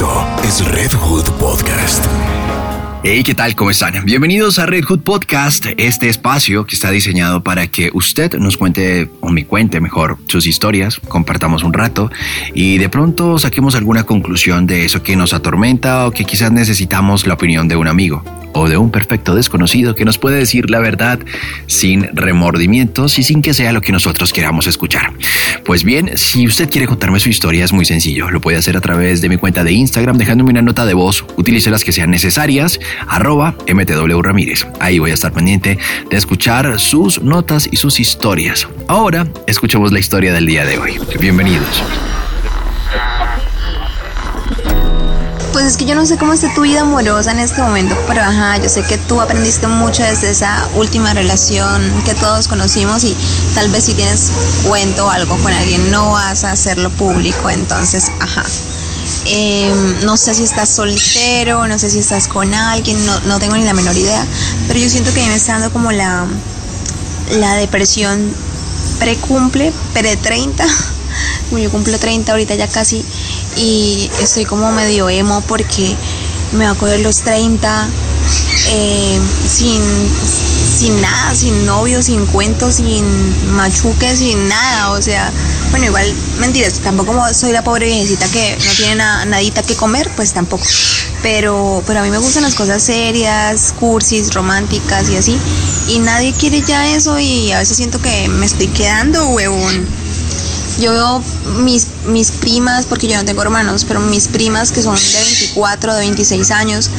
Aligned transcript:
Esto 0.00 0.26
es 0.44 0.64
Red 0.64 0.94
Hood 0.94 1.30
Podcast. 1.32 2.49
Hey, 3.02 3.22
¿qué 3.24 3.34
tal? 3.34 3.54
¿Cómo 3.54 3.70
están? 3.70 4.04
Bienvenidos 4.04 4.58
a 4.58 4.66
Red 4.66 4.84
Hood 4.84 5.00
Podcast, 5.00 5.64
este 5.78 6.10
espacio 6.10 6.66
que 6.66 6.74
está 6.74 6.90
diseñado 6.90 7.42
para 7.42 7.66
que 7.66 7.88
usted 7.94 8.34
nos 8.34 8.58
cuente, 8.58 9.08
o 9.20 9.30
me 9.30 9.46
cuente 9.46 9.80
mejor, 9.80 10.18
sus 10.28 10.46
historias, 10.46 11.00
compartamos 11.08 11.62
un 11.62 11.72
rato 11.72 12.10
y 12.52 12.76
de 12.76 12.90
pronto 12.90 13.38
saquemos 13.38 13.74
alguna 13.74 14.04
conclusión 14.04 14.66
de 14.66 14.84
eso 14.84 15.02
que 15.02 15.16
nos 15.16 15.32
atormenta 15.32 16.06
o 16.06 16.10
que 16.10 16.26
quizás 16.26 16.52
necesitamos 16.52 17.26
la 17.26 17.32
opinión 17.32 17.68
de 17.68 17.76
un 17.76 17.88
amigo 17.88 18.22
o 18.52 18.68
de 18.68 18.76
un 18.76 18.90
perfecto 18.90 19.34
desconocido 19.34 19.94
que 19.94 20.04
nos 20.04 20.18
puede 20.18 20.38
decir 20.38 20.70
la 20.70 20.80
verdad 20.80 21.18
sin 21.66 22.08
remordimientos 22.14 23.18
y 23.18 23.22
sin 23.22 23.42
que 23.42 23.54
sea 23.54 23.72
lo 23.72 23.80
que 23.80 23.92
nosotros 23.92 24.32
queramos 24.32 24.66
escuchar. 24.66 25.12
Pues 25.64 25.84
bien, 25.84 26.16
si 26.16 26.46
usted 26.46 26.68
quiere 26.68 26.86
contarme 26.86 27.20
su 27.20 27.28
historia 27.28 27.64
es 27.64 27.72
muy 27.72 27.84
sencillo. 27.84 28.30
Lo 28.30 28.40
puede 28.40 28.58
hacer 28.58 28.76
a 28.76 28.80
través 28.80 29.20
de 29.20 29.28
mi 29.28 29.36
cuenta 29.36 29.64
de 29.64 29.72
Instagram 29.72 30.18
dejándome 30.18 30.50
una 30.50 30.62
nota 30.62 30.84
de 30.84 30.94
voz. 30.94 31.24
Utilice 31.36 31.70
las 31.70 31.84
que 31.84 31.92
sean 31.92 32.10
necesarias. 32.10 32.80
Arroba 33.06 33.54
MTW 33.72 34.22
Ramírez. 34.22 34.66
Ahí 34.80 34.98
voy 34.98 35.10
a 35.10 35.14
estar 35.14 35.32
pendiente 35.32 35.78
de 36.10 36.16
escuchar 36.16 36.78
sus 36.78 37.22
notas 37.22 37.68
y 37.70 37.76
sus 37.76 38.00
historias. 38.00 38.68
Ahora 38.88 39.26
escuchemos 39.46 39.92
la 39.92 39.98
historia 39.98 40.32
del 40.32 40.46
día 40.46 40.64
de 40.64 40.78
hoy. 40.78 41.00
Bienvenidos. 41.18 41.82
Pues 45.52 45.64
es 45.64 45.76
que 45.76 45.84
yo 45.84 45.96
no 45.96 46.06
sé 46.06 46.16
cómo 46.16 46.32
está 46.32 46.54
tu 46.54 46.62
vida 46.62 46.82
amorosa 46.82 47.32
en 47.32 47.40
este 47.40 47.60
momento, 47.60 47.96
pero 48.06 48.20
ajá, 48.22 48.56
yo 48.58 48.68
sé 48.68 48.82
que 48.84 48.96
tú 48.96 49.20
aprendiste 49.20 49.66
mucho 49.66 50.02
desde 50.04 50.30
esa 50.30 50.66
última 50.76 51.12
relación 51.12 51.82
que 52.04 52.14
todos 52.14 52.46
conocimos 52.46 53.02
y 53.02 53.16
tal 53.54 53.68
vez 53.70 53.84
si 53.84 53.94
tienes 53.94 54.30
cuento 54.66 55.06
o 55.06 55.10
algo 55.10 55.36
con 55.38 55.52
alguien 55.52 55.90
no 55.90 56.12
vas 56.12 56.44
a 56.44 56.52
hacerlo 56.52 56.88
público, 56.90 57.50
entonces, 57.50 58.12
ajá. 58.20 58.44
Em, 59.32 60.04
no 60.04 60.16
sé 60.16 60.34
si 60.34 60.42
estás 60.42 60.68
soltero, 60.68 61.68
no 61.68 61.78
sé 61.78 61.88
si 61.88 62.00
estás 62.00 62.26
con 62.26 62.52
alguien, 62.52 63.04
no, 63.06 63.20
no 63.20 63.38
tengo 63.38 63.56
ni 63.56 63.62
la 63.64 63.74
menor 63.74 63.96
idea, 63.96 64.26
pero 64.66 64.80
yo 64.80 64.88
siento 64.88 65.12
que 65.14 65.24
me 65.24 65.36
está 65.36 65.52
dando 65.52 65.72
como 65.72 65.92
la, 65.92 66.26
la 67.38 67.54
depresión 67.54 68.34
precumple, 68.98 69.72
pre-30, 69.94 70.64
como 71.48 71.58
yo 71.62 71.70
cumplo 71.70 71.96
30 71.96 72.32
ahorita 72.32 72.56
ya 72.56 72.66
casi 72.66 73.04
y 73.56 74.10
estoy 74.20 74.44
como 74.44 74.72
medio 74.72 75.08
emo 75.08 75.42
porque 75.42 75.94
me 76.52 76.64
va 76.64 76.72
a 76.72 76.74
coger 76.74 77.00
los 77.00 77.20
30 77.22 77.88
eh, 78.68 79.20
sin, 79.46 79.80
sin 80.78 81.00
nada, 81.00 81.34
sin 81.34 81.66
novio, 81.66 82.02
sin 82.02 82.26
cuentos, 82.26 82.76
sin 82.76 83.04
machuques, 83.54 84.18
sin 84.18 84.48
nada. 84.48 84.90
O 84.90 85.02
sea, 85.02 85.30
bueno, 85.70 85.86
igual 85.86 86.12
mentiras, 86.40 86.80
tampoco 86.80 87.14
soy 87.32 87.52
la 87.52 87.62
pobre 87.62 87.86
viejecita 87.86 88.26
que 88.28 88.58
no 88.64 88.72
tiene 88.72 88.96
nadita 88.96 89.62
que 89.62 89.76
comer, 89.76 90.10
pues 90.16 90.32
tampoco. 90.32 90.64
Pero, 91.22 91.82
pero 91.86 92.00
a 92.00 92.02
mí 92.02 92.10
me 92.10 92.18
gustan 92.18 92.42
las 92.42 92.54
cosas 92.54 92.82
serias, 92.82 93.72
cursis, 93.78 94.34
románticas 94.34 95.08
y 95.10 95.16
así. 95.16 95.38
Y 95.88 96.00
nadie 96.00 96.32
quiere 96.32 96.62
ya 96.62 96.88
eso 96.88 97.18
y 97.18 97.52
a 97.52 97.58
veces 97.58 97.76
siento 97.76 98.00
que 98.00 98.28
me 98.28 98.46
estoy 98.46 98.66
quedando, 98.68 99.28
huevón. 99.28 99.86
Yo 100.80 100.92
veo 100.92 101.22
mis, 101.58 101.88
mis 102.06 102.30
primas, 102.30 102.86
porque 102.86 103.06
yo 103.06 103.16
no 103.16 103.24
tengo 103.24 103.42
hermanos, 103.42 103.84
pero 103.86 104.00
mis 104.00 104.28
primas 104.28 104.72
que 104.72 104.82
son 104.82 104.96
de 104.96 105.18
24, 105.24 105.94
de 105.94 106.00
26 106.00 106.50
años, 106.52 106.90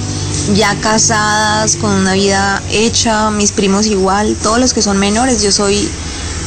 ya 0.53 0.75
casadas, 0.81 1.75
con 1.77 1.89
una 1.89 2.13
vida 2.13 2.61
hecha, 2.69 3.31
mis 3.31 3.51
primos 3.51 3.87
igual, 3.87 4.37
todos 4.43 4.59
los 4.59 4.73
que 4.73 4.81
son 4.81 4.97
menores, 4.97 5.41
yo 5.41 5.51
soy 5.51 5.89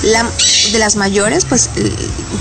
la, 0.05 0.31
de 0.72 0.78
las 0.78 0.96
mayores, 0.96 1.44
pues 1.44 1.70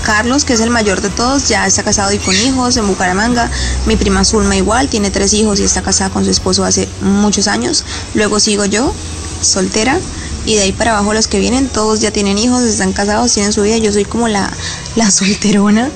Carlos, 0.04 0.44
que 0.44 0.54
es 0.54 0.60
el 0.60 0.70
mayor 0.70 1.00
de 1.00 1.10
todos, 1.10 1.48
ya 1.48 1.66
está 1.66 1.82
casado 1.82 2.12
y 2.12 2.18
con 2.18 2.34
hijos 2.34 2.76
en 2.76 2.86
Bucaramanga. 2.86 3.50
Mi 3.86 3.96
prima 3.96 4.24
Zulma 4.24 4.56
igual, 4.56 4.88
tiene 4.88 5.10
tres 5.10 5.32
hijos 5.34 5.60
y 5.60 5.64
está 5.64 5.82
casada 5.82 6.10
con 6.10 6.24
su 6.24 6.30
esposo 6.30 6.64
hace 6.64 6.88
muchos 7.00 7.48
años. 7.48 7.84
Luego 8.14 8.40
sigo 8.40 8.64
yo, 8.64 8.92
soltera 9.40 9.98
y 10.46 10.56
de 10.56 10.62
ahí 10.62 10.72
para 10.72 10.92
abajo 10.92 11.14
los 11.14 11.26
que 11.26 11.38
vienen, 11.38 11.68
todos 11.68 12.00
ya 12.00 12.10
tienen 12.10 12.38
hijos, 12.38 12.62
están 12.62 12.92
casados, 12.92 13.32
tienen 13.32 13.52
su 13.52 13.62
vida, 13.62 13.78
yo 13.78 13.92
soy 13.92 14.04
como 14.04 14.28
la, 14.28 14.52
la 14.96 15.10
solterona 15.10 15.90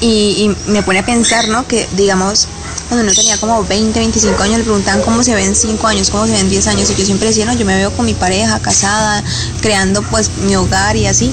y, 0.00 0.50
me 0.66 0.82
pone 0.82 0.98
a 0.98 1.06
pensar, 1.06 1.48
¿no? 1.48 1.66
Que 1.66 1.88
digamos, 1.96 2.48
cuando 2.88 3.04
uno 3.04 3.14
tenía 3.14 3.38
como 3.38 3.64
20, 3.64 3.98
25 3.98 4.42
años, 4.42 4.58
le 4.58 4.64
preguntaban 4.64 5.02
cómo 5.02 5.22
se 5.22 5.34
ven 5.34 5.54
5 5.54 5.86
años, 5.86 6.10
cómo 6.10 6.26
se 6.26 6.32
ven 6.32 6.48
10 6.48 6.66
años, 6.68 6.90
y 6.90 6.94
yo 6.94 7.04
siempre 7.04 7.28
decía, 7.28 7.46
no, 7.46 7.54
yo 7.54 7.64
me 7.64 7.76
veo 7.76 7.90
con 7.92 8.06
mi 8.06 8.14
pareja, 8.14 8.60
casada, 8.60 9.22
creando 9.60 10.02
pues 10.02 10.30
mi 10.44 10.56
hogar 10.56 10.96
y 10.96 11.06
así. 11.06 11.32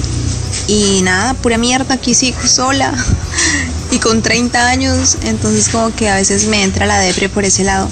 Y 0.68 1.02
nada, 1.04 1.34
pura 1.36 1.58
mierda, 1.58 1.96
aquí 1.96 2.14
sigo 2.14 2.40
sola 2.48 2.94
y 3.92 4.00
con 4.00 4.22
30 4.22 4.68
años, 4.68 5.18
entonces 5.24 5.70
como 5.70 5.94
que 5.96 6.10
a 6.10 6.16
veces 6.16 6.48
me 6.48 6.64
entra 6.64 6.86
la 6.86 7.00
depre 7.00 7.30
por 7.30 7.44
ese 7.44 7.64
lado 7.64 7.90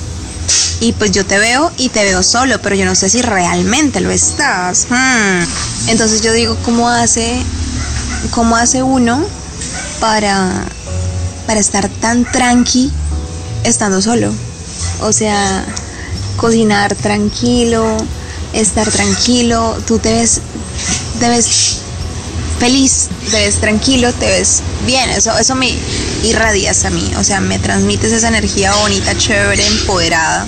y 0.80 0.94
pues 0.94 1.12
yo 1.12 1.26
te 1.26 1.40
veo 1.40 1.72
y 1.78 1.90
te 1.90 2.04
veo 2.04 2.22
solo, 2.24 2.60
pero 2.62 2.76
yo 2.76 2.86
no 2.86 2.96
sé 2.96 3.10
si 3.10 3.22
realmente 3.22 4.00
lo 4.00 4.12
estás. 4.12 4.88
Hmm. 4.90 5.90
Entonces 5.90 6.22
yo 6.22 6.32
digo, 6.34 6.58
¿cómo 6.64 6.90
hace, 6.90 7.42
cómo 8.32 8.56
hace 8.56 8.84
uno 8.84 9.26
para, 10.00 10.66
para 11.48 11.60
estar 11.60 11.90
tan 11.90 12.30
tranqui 12.32 12.92
estando 13.64 14.02
solo? 14.02 14.32
O 15.02 15.12
sea, 15.12 15.66
cocinar 16.38 16.96
tranquilo, 16.96 17.98
estar 18.54 18.90
tranquilo, 18.90 19.78
tú 19.86 20.00
te 20.00 20.14
ves, 20.14 20.42
te 21.20 21.30
ves 21.30 21.80
feliz, 22.60 23.10
te 23.30 23.38
ves 23.38 23.56
tranquilo, 23.56 24.14
te 24.14 24.26
ves 24.28 24.62
bien, 24.86 25.10
eso, 25.10 25.38
eso 25.38 25.56
me 25.56 25.74
irradias 26.24 26.86
a 26.86 26.90
mí, 26.90 27.12
o 27.18 27.24
sea, 27.24 27.40
me 27.40 27.60
transmites 27.60 28.12
esa 28.12 28.30
energía 28.30 28.74
bonita, 28.76 29.16
chévere, 29.18 29.66
empoderada 29.66 30.48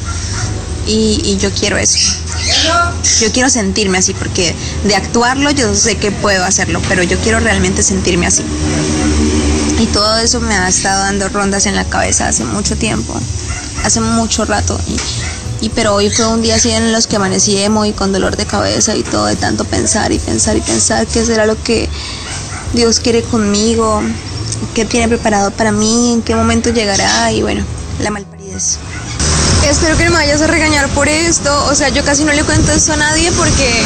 y, 0.88 1.38
yo 1.38 1.52
quiero 1.52 1.78
eso. 1.78 1.97
Yo 3.22 3.31
quiero 3.31 3.50
sentirme 3.50 3.97
así 4.00 4.14
porque 4.14 4.56
de 4.86 4.96
actuarlo 4.96 5.52
yo 5.52 5.76
sé 5.76 5.97
que 5.97 6.12
puedo 6.12 6.44
hacerlo, 6.44 6.81
pero 6.90 7.03
yo 7.03 7.18
quiero 7.20 7.40
realmente 7.40 7.84
sentirme 7.84 8.26
así. 8.26 8.44
Y 9.79 9.85
todo 9.88 10.17
eso 10.17 10.41
me 10.41 10.56
ha 10.56 10.67
estado 10.67 11.03
dando 11.03 11.29
rondas 11.29 11.66
en 11.66 11.75
la 11.75 11.85
cabeza 11.85 12.28
hace 12.28 12.44
mucho 12.44 12.75
tiempo, 12.75 13.13
hace 13.85 14.01
mucho 14.01 14.44
rato. 14.44 14.78
Y, 15.62 15.69
pero 15.69 15.95
hoy 15.95 16.09
fue 16.09 16.28
un 16.28 16.41
día 16.41 16.56
así 16.56 16.69
en 16.72 16.91
los 16.91 17.07
que 17.07 17.16
amanecí 17.16 17.57
emo 17.57 17.85
y 17.85 17.94
con 17.94 18.12
dolor 18.12 18.35
de 18.35 18.45
cabeza 18.45 18.95
y 18.95 19.03
todo 19.03 19.25
de 19.25 19.38
tanto 19.38 19.63
pensar 19.63 20.12
y 20.12 20.19
pensar 20.19 20.57
y 20.57 20.62
pensar 20.62 21.07
qué 21.07 21.25
será 21.25 21.45
lo 21.45 21.62
que 21.63 21.88
Dios 22.73 23.00
quiere 23.00 23.23
conmigo, 23.23 24.01
qué 24.73 24.84
tiene 24.84 25.07
preparado 25.07 25.51
para 25.51 25.72
mí, 25.72 26.13
en 26.13 26.22
qué 26.23 26.35
momento 26.35 26.72
llegará 26.72 27.31
y 27.31 27.41
bueno, 27.41 27.63
la 28.01 28.11
malparidez. 28.11 28.79
Espero 29.66 29.97
que 29.97 30.06
no 30.06 30.11
me 30.11 30.17
vayas 30.17 30.41
a 30.41 30.47
regañar 30.47 30.90
por 30.90 31.07
esto. 31.07 31.66
O 31.67 31.75
sea, 31.75 31.88
yo 31.90 32.03
casi 32.03 32.25
no 32.25 32.34
le 32.34 32.44
cuento 32.44 32.72
esto 32.73 32.94
a 32.94 32.97
nadie 32.97 33.31
porque 33.31 33.84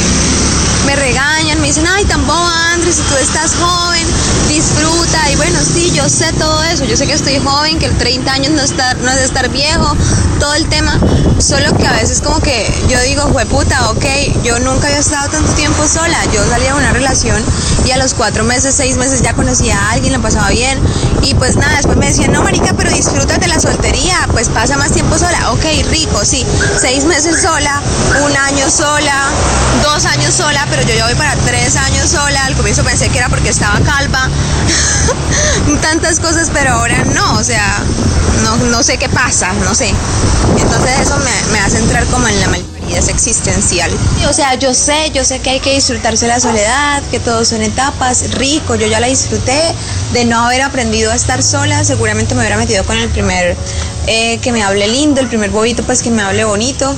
me 0.86 0.96
regañan, 0.96 1.60
me 1.62 1.68
dicen, 1.68 1.86
ay, 1.88 2.06
tan 2.06 2.26
boba, 2.26 2.74
Andrés, 2.74 2.98
tú 3.10 3.16
estás 3.16 3.52
joven, 3.56 4.06
disfruta. 4.48 5.32
Y 5.32 5.36
bueno, 5.36 5.60
sí, 5.62 5.92
yo 5.94 6.08
sé 6.10 6.32
todo 6.34 6.64
eso. 6.64 6.86
Yo 6.86 6.98
sé 6.98 7.08
que 7.08 7.14
estoy 7.14 7.40
joven, 7.40 7.80
que 7.80 7.86
el 7.86 7.98
30 7.98 8.32
años 8.32 8.52
no, 8.54 8.62
está, 8.62 8.94
no 8.96 9.10
es 9.10 9.18
de 9.18 9.26
estar 9.26 9.50
viejo, 9.50 9.96
todo 10.40 10.54
el 10.56 10.68
tema. 10.68 11.00
Solo 11.40 11.76
que 11.78 11.88
a 11.88 11.94
veces 11.94 12.22
como 12.22 12.40
que 12.40 12.72
yo 12.90 13.00
digo, 13.02 13.28
puta, 13.50 13.90
ok, 13.92 14.06
yo 14.44 14.60
nunca 14.60 14.88
había 14.88 15.00
estado 15.00 15.30
tanto 15.30 15.52
tiempo 15.54 15.86
sola. 15.88 16.18
Yo 16.34 16.44
salía 16.50 16.74
de 16.74 16.80
una 16.80 16.92
relación 16.92 17.44
y 17.86 17.92
a 17.92 17.98
los 17.98 18.14
cuatro 18.14 18.44
meses, 18.44 18.76
seis 18.76 18.98
meses 18.98 19.22
ya 19.22 19.34
conocía 19.34 19.78
a 19.78 19.92
alguien, 19.92 20.14
lo 20.14 20.22
pasaba 20.22 20.50
bien. 20.50 20.80
Y 21.22 21.34
pues 21.36 21.56
nada, 21.56 21.76
después 21.78 21.98
me 21.98 22.08
decían, 22.08 22.32
no, 22.32 22.44
marica, 22.44 22.74
pero 22.74 22.90
disfrútate 22.92 23.48
la 23.48 23.60
soltería, 23.60 24.28
pues 24.32 24.50
pasa 24.50 24.78
más 24.78 24.92
tiempo 24.92 25.18
sola. 25.18 25.52
Ok, 25.52 25.64
rico, 25.90 26.24
sí. 26.24 26.46
Seis 26.80 27.06
meses 27.06 27.42
sola, 27.42 27.82
un 28.26 28.38
año 28.38 28.70
sola, 28.70 29.30
dos 29.84 30.06
años 30.06 30.34
sola, 30.34 30.66
pero 30.76 30.88
yo 30.88 30.96
ya 30.96 31.06
voy 31.06 31.14
para 31.14 31.36
tres 31.36 31.76
años 31.76 32.10
sola. 32.10 32.46
Al 32.46 32.56
comienzo 32.56 32.84
pensé 32.84 33.10
que 33.10 33.20
era 33.20 33.30
porque 33.30 33.50
estaba 33.50 33.80
calva. 33.82 34.28
Tantas 35.82 36.20
cosas, 36.20 36.50
pero 36.52 36.72
ahora 36.72 37.04
no, 37.06 37.38
o 37.38 37.44
sea, 37.44 37.80
no, 38.44 38.58
no 38.58 38.82
sé 38.82 38.98
qué 38.98 39.08
pasa, 39.08 39.54
no 39.54 39.76
sé. 39.76 39.94
Entonces 40.60 41.00
eso 41.00 41.16
me, 41.52 41.60
hace 41.60 41.78
entrar 41.78 42.04
como 42.08 42.28
en 42.28 42.40
la 42.40 42.48
malparidez 42.48 43.08
existencial. 43.10 43.92
O 44.28 44.34
sea, 44.34 44.56
yo 44.56 44.74
sé, 44.74 45.12
yo 45.14 45.24
sé 45.24 45.42
que 45.42 45.52
hay 45.52 45.60
que 45.60 45.76
disfrutarse 45.76 46.28
la 46.28 46.40
soledad, 46.40 47.04
que 47.12 47.20
todos 47.20 47.50
son 47.50 47.62
etapas, 47.62 48.32
rico, 48.32 48.74
yo 48.74 48.88
ya 48.88 49.00
la 49.00 49.08
disfruté, 49.08 49.62
de 50.14 50.26
no 50.26 50.46
haber 50.46 50.64
aprendido 50.64 51.12
a 51.12 51.16
estar 51.16 51.44
sola, 51.44 51.84
seguramente 51.84 52.34
me 52.34 52.42
hubiera 52.42 52.58
metido 52.58 52.84
con 52.84 52.98
el 52.98 53.10
primer 53.10 53.56
eh, 54.08 54.40
que 54.40 54.52
me 54.52 54.64
hable 54.64 54.88
lindo, 54.88 55.22
el 55.22 55.28
primer 55.28 55.52
bobito 55.52 55.84
pues 55.84 56.02
que 56.02 56.10
me 56.10 56.24
hable 56.24 56.46
bonito. 56.46 56.96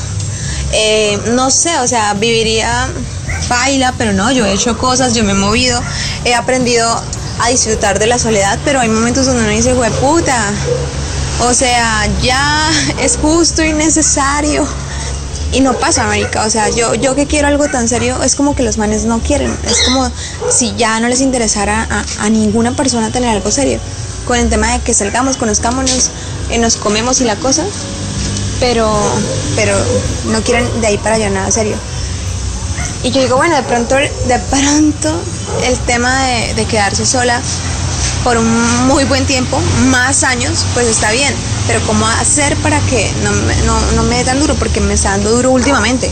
Eh, 0.72 1.20
no 1.28 1.52
sé, 1.52 1.78
o 1.80 1.88
sea, 1.88 2.14
viviría 2.14 2.90
baila, 3.48 3.94
pero 3.98 4.14
no, 4.14 4.32
yo 4.32 4.46
he 4.46 4.54
hecho 4.54 4.78
cosas, 4.78 5.14
yo 5.14 5.24
me 5.24 5.32
he 5.32 5.36
movido, 5.36 5.82
he 6.24 6.34
aprendido 6.34 7.02
a 7.40 7.50
disfrutar 7.50 8.00
de 8.00 8.08
la 8.08 8.20
soledad, 8.20 8.60
pero 8.64 8.80
hay 8.80 8.90
momentos 8.90 9.26
donde 9.26 9.44
uno 9.44 9.52
dice, 9.52 9.76
puta, 10.00 10.54
o 11.42 11.54
sea, 11.54 12.08
ya 12.22 12.70
es 13.02 13.18
justo 13.18 13.64
y 13.64 13.74
necesario. 13.74 14.66
Y 15.52 15.62
no 15.62 15.74
pasa, 15.74 16.04
América. 16.04 16.46
O 16.46 16.50
sea, 16.50 16.70
yo, 16.70 16.96
yo 16.96 17.16
que 17.16 17.28
quiero 17.28 17.48
algo 17.48 17.68
tan 17.70 17.88
serio, 17.88 18.22
es 18.24 18.36
como 18.36 18.56
que 18.56 18.64
los 18.64 18.78
manes 18.78 19.06
no 19.06 19.20
quieren. 19.20 19.56
Es 19.66 19.84
como 19.84 20.10
si 20.50 20.74
ya 20.76 21.00
no 21.00 21.08
les 21.08 21.22
interesara 21.22 21.88
a, 22.20 22.30
ninguna 22.30 22.76
persona 22.76 23.10
tener 23.12 23.30
algo 23.30 23.52
serio. 23.52 23.80
con 24.26 24.38
el 24.38 24.50
tema 24.50 24.72
de 24.72 24.80
que 24.80 24.94
salgamos, 24.94 25.38
conozcámonos, 25.38 26.10
y 26.50 26.58
nos 26.58 26.78
comemos 26.78 27.22
y 27.22 27.26
la 27.26 27.36
cosa, 27.36 27.64
pero, 28.60 28.92
pero 29.56 29.78
no 30.26 30.42
quieren 30.42 30.66
de 30.82 30.88
ahí 30.88 30.98
para 30.98 31.16
allá 31.16 31.30
nada 31.30 31.52
serio. 31.52 31.78
Y 33.06 33.12
yo 33.12 33.22
digo, 33.22 33.36
bueno, 33.36 33.56
de 33.56 33.62
pronto, 33.62 33.94
de 33.94 34.40
pronto 34.50 35.22
el 35.64 35.78
tema 35.82 36.12
de, 36.56 36.66
quedarse 36.66 37.06
sola 37.06 37.40
por 38.24 38.36
un 38.36 38.88
muy 38.88 39.04
buen 39.04 39.24
tiempo, 39.28 39.62
más 39.92 40.24
años, 40.24 40.66
pues 40.74 40.88
está 40.88 41.12
bien. 41.12 41.32
Pero 41.68 41.80
¿cómo 41.86 42.04
hacer 42.08 42.56
para 42.58 42.80
que 42.88 43.08
no, 43.24 43.32
no, 43.68 43.92
no 43.92 44.04
me 44.10 44.18
dé 44.18 44.24
tan 44.24 44.40
duro? 44.40 44.56
Porque 44.56 44.82
me 44.82 44.96
está 44.96 45.12
dando 45.12 45.30
duro 45.30 45.52
últimamente. 45.52 46.10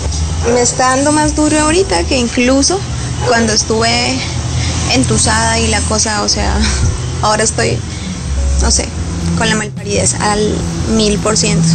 Me 0.54 0.62
está 0.62 0.90
dando 0.90 1.12
más 1.12 1.36
duro 1.36 1.60
ahorita 1.62 2.04
que 2.04 2.16
incluso 2.16 2.80
cuando 3.28 3.54
estuve 3.54 4.16
entusada 4.94 5.58
y 5.60 5.70
la 5.70 5.82
cosa, 5.82 6.22
o 6.22 6.30
sea, 6.30 6.56
ahora 7.24 7.42
estoy, 7.42 7.76
no 8.62 8.70
sé, 8.70 8.88
con 9.40 9.50
la 9.50 9.56
malparidez 9.56 10.14
al 10.20 10.56
mil 10.96 11.18
por 11.18 11.38
ciento. 11.38 11.68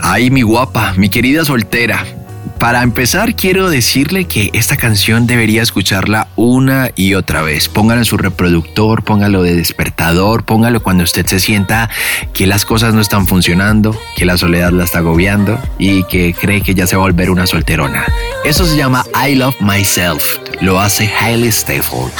Ay, 0.00 0.30
mi 0.30 0.40
guapa, 0.40 0.94
mi 0.96 1.10
querida 1.10 1.44
soltera. 1.44 2.21
Para 2.62 2.84
empezar, 2.84 3.34
quiero 3.34 3.70
decirle 3.70 4.26
que 4.26 4.50
esta 4.52 4.76
canción 4.76 5.26
debería 5.26 5.62
escucharla 5.62 6.28
una 6.36 6.92
y 6.94 7.14
otra 7.14 7.42
vez. 7.42 7.68
Póngalo 7.68 8.02
en 8.02 8.04
su 8.04 8.16
reproductor, 8.16 9.02
póngalo 9.02 9.42
de 9.42 9.56
despertador, 9.56 10.44
póngalo 10.44 10.80
cuando 10.80 11.02
usted 11.02 11.26
se 11.26 11.40
sienta 11.40 11.90
que 12.32 12.46
las 12.46 12.64
cosas 12.64 12.94
no 12.94 13.00
están 13.00 13.26
funcionando, 13.26 14.00
que 14.14 14.26
la 14.26 14.38
soledad 14.38 14.70
la 14.70 14.84
está 14.84 14.98
agobiando 14.98 15.58
y 15.76 16.04
que 16.04 16.36
cree 16.40 16.60
que 16.60 16.76
ya 16.76 16.86
se 16.86 16.94
va 16.94 17.02
a 17.02 17.06
volver 17.06 17.30
una 17.30 17.48
solterona. 17.48 18.06
Eso 18.44 18.64
se 18.64 18.76
llama 18.76 19.04
I 19.28 19.34
Love 19.34 19.60
Myself. 19.60 20.38
Lo 20.60 20.78
hace 20.80 21.10
Hailey 21.18 21.48
Stafford. 21.48 22.12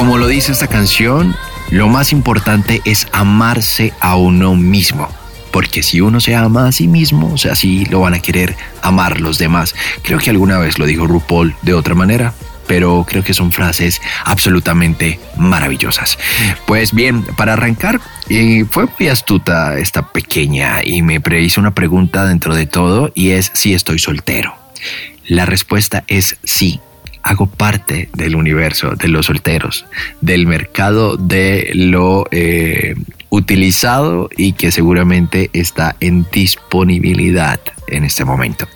Como 0.00 0.16
lo 0.16 0.28
dice 0.28 0.50
esta 0.50 0.66
canción, 0.66 1.36
lo 1.70 1.86
más 1.86 2.12
importante 2.12 2.80
es 2.86 3.06
amarse 3.12 3.92
a 4.00 4.16
uno 4.16 4.56
mismo. 4.56 5.10
Porque 5.50 5.82
si 5.82 6.00
uno 6.00 6.20
se 6.20 6.34
ama 6.34 6.68
a 6.68 6.72
sí 6.72 6.88
mismo, 6.88 7.34
o 7.34 7.36
sea, 7.36 7.52
así 7.52 7.84
lo 7.84 8.00
van 8.00 8.14
a 8.14 8.20
querer 8.20 8.56
amar 8.80 9.20
los 9.20 9.36
demás. 9.36 9.74
Creo 10.02 10.18
que 10.18 10.30
alguna 10.30 10.56
vez 10.56 10.78
lo 10.78 10.86
dijo 10.86 11.06
RuPaul 11.06 11.54
de 11.60 11.74
otra 11.74 11.94
manera, 11.94 12.32
pero 12.66 13.04
creo 13.06 13.22
que 13.22 13.34
son 13.34 13.52
frases 13.52 14.00
absolutamente 14.24 15.20
maravillosas. 15.36 16.18
Pues 16.64 16.94
bien, 16.94 17.22
para 17.36 17.52
arrancar, 17.52 18.00
eh, 18.30 18.64
fue 18.70 18.86
muy 18.98 19.08
astuta 19.08 19.78
esta 19.78 20.12
pequeña 20.12 20.80
y 20.82 21.02
me 21.02 21.20
hizo 21.42 21.60
una 21.60 21.74
pregunta 21.74 22.24
dentro 22.24 22.54
de 22.54 22.64
todo 22.64 23.12
y 23.14 23.32
es 23.32 23.50
si 23.52 23.74
estoy 23.74 23.98
soltero. 23.98 24.54
La 25.26 25.44
respuesta 25.44 26.04
es 26.06 26.38
sí 26.42 26.80
hago 27.22 27.46
parte 27.46 28.08
del 28.14 28.36
universo 28.36 28.94
de 28.96 29.08
los 29.08 29.26
solteros, 29.26 29.86
del 30.20 30.46
mercado 30.46 31.16
de 31.16 31.70
lo 31.74 32.26
eh, 32.30 32.94
utilizado 33.30 34.28
y 34.36 34.52
que 34.52 34.72
seguramente 34.72 35.50
está 35.52 35.96
en 36.00 36.26
disponibilidad 36.32 37.60
en 37.86 38.04
este 38.04 38.24
momento. 38.24 38.68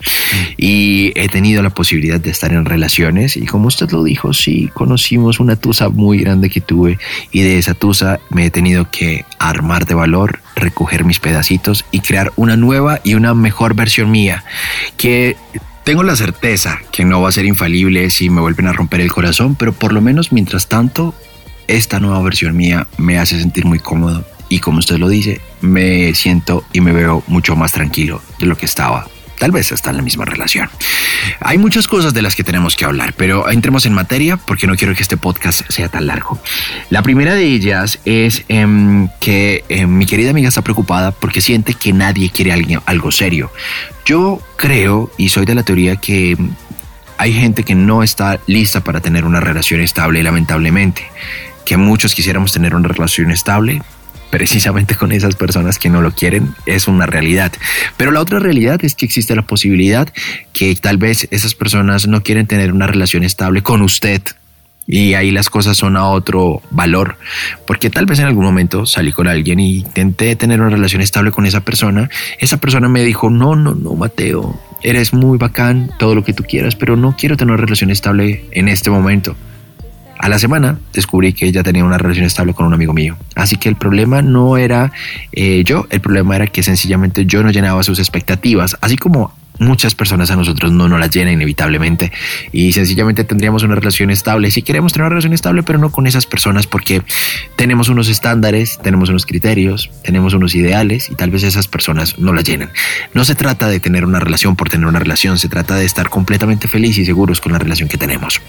Y 0.57 1.11
he 1.15 1.27
tenido 1.29 1.61
la 1.61 1.69
posibilidad 1.69 2.19
de 2.19 2.31
estar 2.31 2.53
en 2.53 2.65
relaciones 2.65 3.37
y 3.37 3.45
como 3.45 3.67
usted 3.67 3.89
lo 3.91 4.03
dijo, 4.03 4.33
sí, 4.33 4.69
conocimos 4.73 5.39
una 5.39 5.55
tusa 5.55 5.89
muy 5.89 6.19
grande 6.19 6.49
que 6.49 6.61
tuve 6.61 6.97
y 7.31 7.41
de 7.41 7.57
esa 7.57 7.73
tusa 7.73 8.19
me 8.29 8.45
he 8.45 8.51
tenido 8.51 8.89
que 8.89 9.25
armar 9.39 9.85
de 9.85 9.95
valor, 9.95 10.39
recoger 10.55 11.03
mis 11.03 11.19
pedacitos 11.19 11.85
y 11.91 11.99
crear 11.99 12.31
una 12.35 12.55
nueva 12.55 13.01
y 13.03 13.15
una 13.15 13.33
mejor 13.33 13.75
versión 13.75 14.11
mía 14.11 14.43
que 14.97 15.35
tengo 15.85 16.01
la 16.01 16.15
certeza 16.15 16.81
que 16.91 17.05
no 17.05 17.21
va 17.21 17.29
a 17.29 17.31
ser 17.31 17.45
infalible 17.45 18.09
si 18.09 18.31
me 18.31 18.41
vuelven 18.41 18.67
a 18.67 18.73
romper 18.73 19.01
el 19.01 19.11
corazón, 19.11 19.55
pero 19.55 19.71
por 19.71 19.93
lo 19.93 20.01
menos 20.01 20.31
mientras 20.31 20.67
tanto, 20.67 21.13
esta 21.67 21.99
nueva 21.99 22.21
versión 22.23 22.57
mía 22.57 22.87
me 22.97 23.19
hace 23.19 23.39
sentir 23.39 23.65
muy 23.65 23.77
cómodo. 23.79 24.25
Y 24.49 24.59
como 24.59 24.79
usted 24.79 24.97
lo 24.97 25.07
dice, 25.07 25.41
me 25.61 26.13
siento 26.15 26.65
y 26.73 26.81
me 26.81 26.91
veo 26.91 27.23
mucho 27.27 27.55
más 27.55 27.71
tranquilo 27.71 28.21
de 28.39 28.47
lo 28.47 28.57
que 28.57 28.65
estaba 28.65 29.07
tal 29.37 29.51
vez 29.51 29.71
hasta 29.71 29.89
en 29.89 29.97
la 29.97 30.01
misma 30.01 30.25
relación. 30.25 30.69
Hay 31.39 31.57
muchas 31.57 31.87
cosas 31.87 32.13
de 32.13 32.21
las 32.21 32.35
que 32.35 32.43
tenemos 32.43 32.75
que 32.75 32.85
hablar, 32.85 33.13
pero 33.17 33.49
entremos 33.49 33.85
en 33.85 33.93
materia 33.93 34.37
porque 34.37 34.67
no 34.67 34.75
quiero 34.75 34.95
que 34.95 35.01
este 35.01 35.17
podcast 35.17 35.69
sea 35.69 35.89
tan 35.89 36.07
largo. 36.07 36.39
La 36.89 37.01
primera 37.01 37.33
de 37.33 37.45
ellas 37.45 37.99
es 38.05 38.43
em, 38.47 39.09
que 39.19 39.63
em, 39.69 39.89
mi 39.89 40.05
querida 40.05 40.31
amiga 40.31 40.49
está 40.49 40.61
preocupada 40.61 41.11
porque 41.11 41.41
siente 41.41 41.73
que 41.73 41.93
nadie 41.93 42.29
quiere 42.29 42.53
algo 42.85 43.11
serio. 43.11 43.51
Yo 44.05 44.41
creo 44.55 45.11
y 45.17 45.29
soy 45.29 45.45
de 45.45 45.55
la 45.55 45.63
teoría 45.63 45.95
que 45.95 46.37
hay 47.17 47.33
gente 47.33 47.63
que 47.63 47.75
no 47.75 48.03
está 48.03 48.39
lista 48.45 48.81
para 48.81 49.01
tener 49.01 49.25
una 49.25 49.39
relación 49.39 49.81
estable, 49.81 50.21
lamentablemente. 50.23 51.09
Que 51.65 51.77
muchos 51.77 52.13
quisiéramos 52.13 52.51
tener 52.51 52.75
una 52.75 52.87
relación 52.87 53.31
estable, 53.31 53.81
precisamente 54.35 54.95
con 54.95 55.13
esas 55.13 55.33
personas 55.37 55.79
que 55.79 55.89
no 55.89 56.01
lo 56.01 56.11
quieren 56.11 56.53
es 56.65 56.89
una 56.89 57.05
realidad. 57.05 57.53
Pero 57.95 58.11
la 58.11 58.19
otra 58.19 58.37
realidad 58.37 58.83
es 58.83 58.93
que 58.93 59.05
existe 59.05 59.33
la 59.33 59.43
posibilidad 59.43 60.09
que 60.51 60.75
tal 60.75 60.97
vez 60.97 61.29
esas 61.31 61.55
personas 61.55 62.05
no 62.05 62.21
quieren 62.21 62.45
tener 62.45 62.73
una 62.73 62.85
relación 62.85 63.23
estable 63.23 63.63
con 63.63 63.81
usted. 63.81 64.21
Y 64.87 65.13
ahí 65.13 65.31
las 65.31 65.49
cosas 65.49 65.77
son 65.77 65.95
a 65.95 66.09
otro 66.09 66.61
valor, 66.69 67.17
porque 67.65 67.89
tal 67.89 68.07
vez 68.07 68.19
en 68.19 68.25
algún 68.25 68.43
momento 68.43 68.85
salí 68.85 69.13
con 69.13 69.29
alguien 69.29 69.61
y 69.61 69.77
intenté 69.77 70.35
tener 70.35 70.59
una 70.59 70.69
relación 70.69 71.01
estable 71.01 71.31
con 71.31 71.45
esa 71.45 71.61
persona. 71.61 72.09
Esa 72.37 72.57
persona 72.57 72.89
me 72.89 73.03
dijo, 73.05 73.29
no, 73.29 73.55
no, 73.55 73.73
no, 73.73 73.93
Mateo, 73.93 74.59
eres 74.83 75.13
muy 75.13 75.37
bacán, 75.37 75.91
todo 75.97 76.13
lo 76.13 76.25
que 76.25 76.33
tú 76.33 76.43
quieras, 76.43 76.75
pero 76.75 76.97
no 76.97 77.15
quiero 77.17 77.37
tener 77.37 77.53
una 77.53 77.61
relación 77.63 77.89
estable 77.89 78.43
en 78.51 78.67
este 78.67 78.89
momento. 78.89 79.37
A 80.17 80.29
la 80.29 80.39
semana 80.39 80.79
descubrí 80.93 81.33
que 81.33 81.45
ella 81.45 81.63
tenía 81.63 81.83
una 81.83 81.97
relación 81.97 82.25
estable 82.25 82.53
con 82.53 82.65
un 82.65 82.73
amigo 82.73 82.93
mío. 82.93 83.17
Así 83.35 83.57
que 83.57 83.69
el 83.69 83.75
problema 83.75 84.21
no 84.21 84.57
era 84.57 84.91
eh, 85.31 85.63
yo, 85.65 85.87
el 85.89 86.01
problema 86.01 86.35
era 86.35 86.47
que 86.47 86.63
sencillamente 86.63 87.25
yo 87.25 87.43
no 87.43 87.51
llenaba 87.51 87.83
sus 87.83 87.99
expectativas, 87.99 88.77
así 88.81 88.97
como 88.97 89.33
muchas 89.59 89.95
personas 89.95 90.31
a 90.31 90.35
nosotros 90.35 90.71
no 90.71 90.89
nos 90.89 90.99
las 90.99 91.09
llenan 91.09 91.33
inevitablemente 91.33 92.11
y 92.51 92.73
sencillamente 92.73 93.23
tendríamos 93.23 93.63
una 93.63 93.75
relación 93.75 94.09
estable. 94.09 94.51
Si 94.51 94.61
queremos 94.61 94.93
tener 94.93 95.03
una 95.03 95.09
relación 95.09 95.33
estable, 95.33 95.63
pero 95.63 95.79
no 95.79 95.91
con 95.91 96.07
esas 96.07 96.25
personas 96.25 96.67
porque 96.67 97.01
tenemos 97.55 97.89
unos 97.89 98.09
estándares, 98.09 98.79
tenemos 98.81 99.09
unos 99.09 99.25
criterios, 99.25 99.91
tenemos 100.03 100.33
unos 100.33 100.55
ideales 100.55 101.09
y 101.09 101.15
tal 101.15 101.29
vez 101.29 101.43
esas 101.43 101.67
personas 101.67 102.17
no 102.19 102.33
las 102.33 102.43
llenan. 102.43 102.71
No 103.13 103.25
se 103.25 103.35
trata 103.35 103.67
de 103.67 103.79
tener 103.79 104.05
una 104.05 104.19
relación 104.19 104.55
por 104.55 104.69
tener 104.69 104.87
una 104.87 104.99
relación, 104.99 105.37
se 105.37 105.49
trata 105.49 105.75
de 105.75 105.85
estar 105.85 106.09
completamente 106.09 106.67
felices 106.67 106.99
y 106.99 107.05
seguros 107.05 107.41
con 107.41 107.51
la 107.51 107.59
relación 107.59 107.89
que 107.89 107.97
tenemos. 107.97 108.41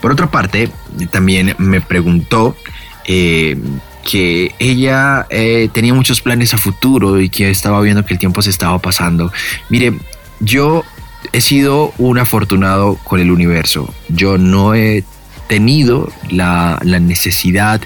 Por 0.00 0.12
otra 0.12 0.30
parte, 0.30 0.70
también 1.10 1.54
me 1.58 1.80
preguntó 1.80 2.56
eh, 3.04 3.56
que 4.08 4.54
ella 4.58 5.26
eh, 5.30 5.68
tenía 5.72 5.94
muchos 5.94 6.20
planes 6.20 6.54
a 6.54 6.58
futuro 6.58 7.20
y 7.20 7.28
que 7.28 7.50
estaba 7.50 7.80
viendo 7.80 8.04
que 8.04 8.14
el 8.14 8.20
tiempo 8.20 8.42
se 8.42 8.50
estaba 8.50 8.78
pasando. 8.78 9.32
Mire, 9.68 9.94
yo 10.40 10.84
he 11.32 11.40
sido 11.40 11.92
un 11.98 12.18
afortunado 12.18 12.98
con 13.04 13.20
el 13.20 13.30
universo. 13.30 13.92
Yo 14.08 14.38
no 14.38 14.74
he 14.74 15.04
tenido 15.48 16.08
la, 16.30 16.80
necesidad 16.84 17.80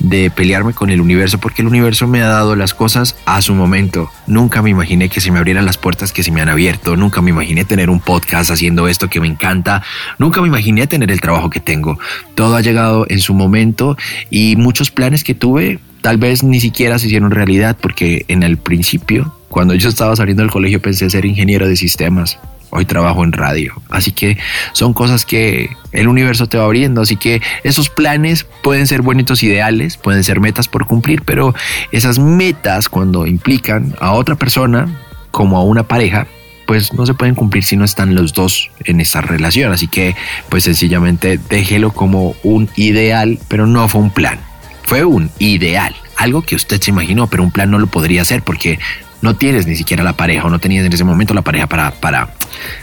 de 0.00 0.30
pelearme 0.30 0.72
con 0.72 0.90
el 0.90 1.00
universo 1.00 1.38
porque 1.38 1.62
el 1.62 1.68
universo 1.68 2.06
me 2.06 2.22
ha 2.22 2.26
dado 2.26 2.56
las 2.56 2.74
cosas 2.74 3.16
a 3.24 3.40
su 3.42 3.54
momento. 3.54 4.10
Nunca 4.26 4.62
me 4.62 4.70
imaginé 4.70 5.08
que 5.08 5.20
se 5.20 5.30
me 5.30 5.38
abrieran 5.38 5.64
las 5.64 5.78
puertas 5.78 6.12
que 6.12 6.22
se 6.22 6.30
me 6.30 6.40
han 6.40 6.48
abierto. 6.48 6.96
Nunca 6.96 7.22
me 7.22 7.30
imaginé 7.30 7.64
tener 7.64 7.90
un 7.90 8.00
podcast 8.00 8.50
haciendo 8.50 8.88
esto 8.88 9.08
que 9.08 9.20
me 9.20 9.26
encanta. 9.26 9.82
Nunca 10.18 10.40
me 10.40 10.48
imaginé 10.48 10.86
tener 10.86 11.10
el 11.10 11.20
trabajo 11.20 11.50
que 11.50 11.60
tengo. 11.60 11.98
Todo 12.34 12.56
ha 12.56 12.60
llegado 12.60 13.06
en 13.08 13.20
su 13.20 13.34
momento 13.34 13.96
y 14.30 14.56
muchos 14.56 14.90
planes 14.90 15.24
que 15.24 15.34
tuve 15.34 15.80
tal 16.02 16.18
vez 16.18 16.42
ni 16.42 16.60
siquiera 16.60 16.98
se 16.98 17.06
hicieron 17.06 17.30
realidad 17.30 17.76
porque 17.80 18.24
en 18.28 18.42
el 18.42 18.58
principio, 18.58 19.34
cuando 19.48 19.74
yo 19.74 19.88
estaba 19.88 20.14
saliendo 20.14 20.42
del 20.42 20.52
colegio 20.52 20.80
pensé 20.80 21.10
ser 21.10 21.24
ingeniero 21.24 21.66
de 21.66 21.76
sistemas 21.76 22.38
hoy 22.70 22.84
trabajo 22.84 23.24
en 23.24 23.32
radio. 23.32 23.74
Así 23.90 24.12
que 24.12 24.38
son 24.72 24.92
cosas 24.92 25.24
que 25.24 25.70
el 25.92 26.08
universo 26.08 26.46
te 26.46 26.58
va 26.58 26.64
abriendo. 26.64 27.00
Así 27.00 27.16
que 27.16 27.40
esos 27.64 27.88
planes 27.88 28.46
pueden 28.62 28.86
ser 28.86 29.02
bonitos 29.02 29.42
ideales, 29.42 29.96
pueden 29.96 30.24
ser 30.24 30.40
metas 30.40 30.68
por 30.68 30.86
cumplir, 30.86 31.22
pero 31.22 31.54
esas 31.92 32.18
metas 32.18 32.88
cuando 32.88 33.26
implican 33.26 33.94
a 34.00 34.12
otra 34.12 34.36
persona 34.36 34.88
como 35.30 35.58
a 35.58 35.64
una 35.64 35.82
pareja, 35.82 36.26
pues 36.66 36.92
no 36.92 37.06
se 37.06 37.14
pueden 37.14 37.34
cumplir 37.34 37.64
si 37.64 37.76
no 37.76 37.84
están 37.84 38.14
los 38.14 38.32
dos 38.32 38.70
en 38.84 39.00
esa 39.00 39.20
relación. 39.20 39.72
Así 39.72 39.86
que 39.88 40.14
pues 40.48 40.64
sencillamente 40.64 41.38
déjelo 41.48 41.92
como 41.92 42.34
un 42.42 42.68
ideal, 42.76 43.38
pero 43.48 43.66
no 43.66 43.88
fue 43.88 44.00
un 44.00 44.10
plan. 44.10 44.38
Fue 44.84 45.04
un 45.04 45.30
ideal, 45.38 45.96
algo 46.16 46.42
que 46.42 46.54
usted 46.54 46.80
se 46.80 46.90
imaginó, 46.90 47.26
pero 47.26 47.42
un 47.42 47.50
plan 47.50 47.70
no 47.70 47.78
lo 47.78 47.88
podría 47.88 48.22
hacer 48.22 48.42
porque 48.42 48.78
no 49.22 49.36
tienes 49.36 49.66
ni 49.66 49.76
siquiera 49.76 50.04
la 50.04 50.14
pareja 50.14 50.46
o 50.46 50.50
no 50.50 50.58
tenías 50.58 50.84
en 50.84 50.92
ese 50.92 51.04
momento 51.04 51.34
la 51.34 51.42
pareja 51.42 51.66
para, 51.66 51.92
para 51.92 52.30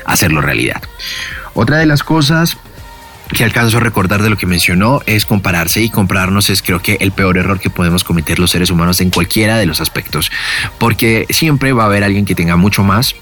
hacerlo 0.06 0.42
realidad. 0.42 0.82
Otra 1.54 1.78
de 1.78 1.86
las 1.86 2.04
cosas 2.04 2.58
que 3.34 3.44
alcanzo 3.44 3.78
a 3.78 3.80
recordar 3.80 4.22
de 4.22 4.30
lo 4.30 4.38
que 4.38 4.46
mencionó 4.46 5.02
es 5.06 5.25
compararse 5.25 5.82
y 5.82 5.90
compararnos 5.90 6.50
es 6.50 6.62
creo 6.62 6.82
que 6.82 6.98
el 7.00 7.12
peor 7.12 7.38
error 7.38 7.60
que 7.60 7.70
podemos 7.70 8.04
cometer 8.04 8.40
los 8.40 8.52
seres 8.52 8.70
humanos 8.70 9.02
en 9.02 9.10
cualquiera 9.10 9.58
de 9.58 9.66
los 9.66 9.82
aspectos, 9.82 10.32
porque 10.78 11.25
siempre 11.30 11.74
va 11.74 11.84
a 11.84 11.86
haber 11.88 12.04
alguien 12.04 12.25
que 12.25 12.36
tenga 12.36 12.58
mucho 12.58 12.84
más, 12.84 13.16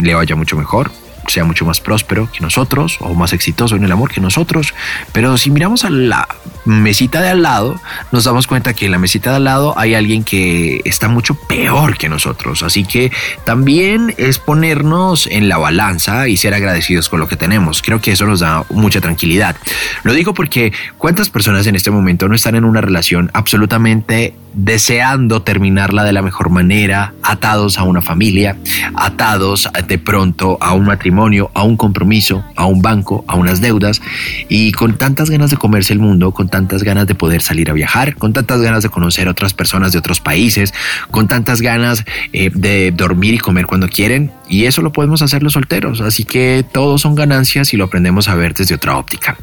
le 0.00 0.14
vaya 0.14 0.34
mucho 0.34 0.56
mejor, 0.56 0.90
sea 1.28 1.44
mucho 1.44 1.64
más 1.64 1.80
próspero 1.80 2.30
que 2.30 2.40
nosotros 2.40 2.98
o 3.00 3.14
más 3.14 3.32
exitoso 3.32 3.76
en 3.76 3.84
el 3.84 3.92
amor 3.92 4.10
que 4.10 4.20
nosotros. 4.20 4.74
Pero 5.12 5.36
si 5.38 5.50
miramos 5.50 5.84
a 5.84 5.90
la 5.90 6.28
mesita 6.64 7.20
de 7.20 7.28
al 7.28 7.42
lado, 7.42 7.80
nos 8.12 8.24
damos 8.24 8.46
cuenta 8.46 8.74
que 8.74 8.86
en 8.86 8.92
la 8.92 8.98
mesita 8.98 9.30
de 9.30 9.36
al 9.36 9.44
lado 9.44 9.78
hay 9.78 9.94
alguien 9.94 10.24
que 10.24 10.80
está 10.84 11.08
mucho 11.08 11.34
peor 11.34 11.96
que 11.96 12.08
nosotros. 12.08 12.62
Así 12.62 12.84
que 12.84 13.12
también 13.44 14.14
es 14.16 14.38
ponernos 14.38 15.26
en 15.26 15.48
la 15.48 15.58
balanza 15.58 16.28
y 16.28 16.36
ser 16.36 16.54
agradecidos 16.54 17.08
con 17.08 17.20
lo 17.20 17.28
que 17.28 17.36
tenemos. 17.36 17.82
Creo 17.82 18.00
que 18.00 18.12
eso 18.12 18.26
nos 18.26 18.40
da 18.40 18.64
mucha 18.70 19.00
tranquilidad. 19.00 19.56
Lo 20.02 20.12
digo 20.12 20.34
porque 20.34 20.72
cuántas 20.98 21.30
personas 21.30 21.66
en 21.66 21.76
este 21.76 21.90
momento 21.90 22.28
no 22.28 22.34
están 22.34 22.54
en 22.54 22.64
una 22.64 22.80
relación 22.80 23.30
absolutamente 23.34 24.34
deseando 24.54 25.42
terminarla 25.42 26.04
de 26.04 26.12
la 26.12 26.22
mejor 26.22 26.50
manera, 26.50 27.14
atados 27.22 27.78
a 27.78 27.82
una 27.82 28.02
familia, 28.02 28.56
atados 28.94 29.68
de 29.86 29.98
pronto 29.98 30.58
a 30.60 30.72
un 30.74 30.84
matrimonio, 30.84 31.50
a 31.54 31.62
un 31.62 31.76
compromiso, 31.76 32.44
a 32.56 32.66
un 32.66 32.82
banco, 32.82 33.24
a 33.28 33.36
unas 33.36 33.60
deudas 33.60 34.00
y 34.48 34.72
con 34.72 34.96
tantas 34.96 35.30
ganas 35.30 35.50
de 35.50 35.56
comerse 35.56 35.92
el 35.92 35.98
mundo, 35.98 36.32
con 36.32 36.48
tantas 36.48 36.82
ganas 36.82 37.06
de 37.06 37.14
poder 37.14 37.42
salir 37.42 37.70
a 37.70 37.72
viajar, 37.72 38.16
con 38.16 38.32
tantas 38.32 38.60
ganas 38.60 38.82
de 38.82 38.88
conocer 38.88 39.28
otras 39.28 39.54
personas 39.54 39.92
de 39.92 39.98
otros 39.98 40.20
países, 40.20 40.72
con 41.10 41.28
tantas 41.28 41.60
ganas 41.60 42.04
eh, 42.32 42.50
de 42.54 42.92
dormir 42.92 43.34
y 43.34 43.38
comer 43.38 43.66
cuando 43.66 43.88
quieren 43.88 44.32
y 44.54 44.66
eso 44.66 44.82
lo 44.82 44.92
podemos 44.92 45.20
hacer 45.20 45.42
los 45.42 45.54
solteros, 45.54 46.00
así 46.00 46.22
que 46.22 46.64
todos 46.70 47.00
son 47.00 47.16
ganancias 47.16 47.74
y 47.74 47.76
lo 47.76 47.86
aprendemos 47.86 48.28
a 48.28 48.36
ver 48.36 48.54
desde 48.54 48.76
otra 48.76 48.96
óptica. 48.96 49.36